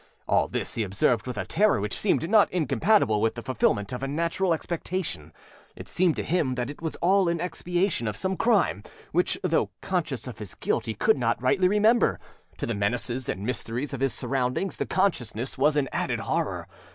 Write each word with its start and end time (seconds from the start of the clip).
All 0.27 0.47
this 0.47 0.73
he 0.73 0.81
observed 0.81 1.27
with 1.27 1.37
a 1.37 1.45
terror 1.45 1.79
which 1.79 1.95
seemed 1.95 2.27
not 2.27 2.49
incompatible 2.51 3.21
with 3.21 3.35
the 3.35 3.43
fulfillment 3.43 3.93
of 3.93 4.01
a 4.01 4.07
natural 4.07 4.51
expectation. 4.51 5.31
It 5.75 5.87
seemed 5.87 6.15
to 6.15 6.23
him 6.23 6.55
that 6.55 6.71
it 6.71 6.81
was 6.81 6.95
all 7.03 7.27
in 7.29 7.39
expiation 7.39 8.07
of 8.07 8.17
some 8.17 8.35
crime 8.35 8.81
which, 9.11 9.37
though 9.43 9.69
conscious 9.81 10.25
of 10.25 10.39
his 10.39 10.55
guilt, 10.55 10.87
he 10.87 10.95
could 10.95 11.19
not 11.19 11.39
rightly 11.39 11.67
remember. 11.67 12.19
To 12.57 12.65
the 12.65 12.73
menaces 12.73 13.29
and 13.29 13.45
mysteries 13.45 13.93
of 13.93 13.99
his 14.01 14.15
surroundings 14.15 14.77
the 14.77 14.87
consciousness 14.87 15.55
was 15.55 15.77
an 15.77 15.87
added 15.91 16.21
horror. 16.21 16.67